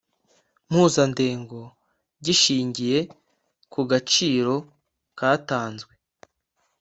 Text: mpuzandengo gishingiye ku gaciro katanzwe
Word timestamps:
mpuzandengo 0.67 1.59
gishingiye 2.25 2.99
ku 3.73 3.81
gaciro 3.89 4.55
katanzwe 5.19 5.93